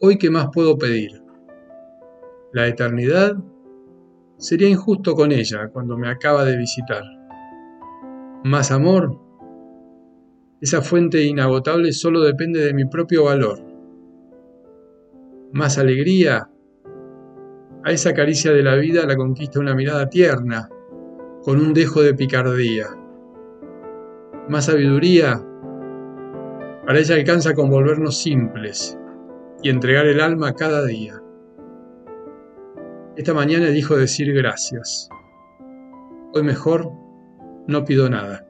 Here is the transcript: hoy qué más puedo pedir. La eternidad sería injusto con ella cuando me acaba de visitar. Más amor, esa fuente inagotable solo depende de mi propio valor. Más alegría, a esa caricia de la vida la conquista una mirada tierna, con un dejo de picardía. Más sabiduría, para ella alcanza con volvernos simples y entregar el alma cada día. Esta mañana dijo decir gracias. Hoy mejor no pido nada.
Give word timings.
hoy 0.00 0.18
qué 0.18 0.30
más 0.30 0.48
puedo 0.52 0.76
pedir. 0.76 1.22
La 2.52 2.66
eternidad 2.66 3.36
sería 4.36 4.68
injusto 4.68 5.14
con 5.14 5.32
ella 5.32 5.68
cuando 5.72 5.96
me 5.96 6.08
acaba 6.08 6.44
de 6.44 6.56
visitar. 6.56 7.02
Más 8.44 8.70
amor, 8.70 9.18
esa 10.60 10.82
fuente 10.82 11.22
inagotable 11.24 11.92
solo 11.92 12.20
depende 12.20 12.60
de 12.60 12.74
mi 12.74 12.84
propio 12.84 13.24
valor. 13.24 13.60
Más 15.52 15.78
alegría, 15.78 16.50
a 17.84 17.90
esa 17.90 18.14
caricia 18.14 18.52
de 18.52 18.62
la 18.62 18.74
vida 18.74 19.06
la 19.06 19.16
conquista 19.16 19.60
una 19.60 19.74
mirada 19.74 20.08
tierna, 20.08 20.68
con 21.42 21.60
un 21.60 21.72
dejo 21.72 22.02
de 22.02 22.14
picardía. 22.14 22.86
Más 24.48 24.66
sabiduría, 24.66 25.42
para 26.84 26.98
ella 26.98 27.14
alcanza 27.14 27.54
con 27.54 27.70
volvernos 27.70 28.18
simples 28.18 28.98
y 29.66 29.68
entregar 29.68 30.06
el 30.06 30.20
alma 30.20 30.54
cada 30.54 30.86
día. 30.86 31.20
Esta 33.16 33.34
mañana 33.34 33.66
dijo 33.66 33.96
decir 33.96 34.32
gracias. 34.32 35.08
Hoy 36.34 36.44
mejor 36.44 36.92
no 37.66 37.84
pido 37.84 38.08
nada. 38.08 38.45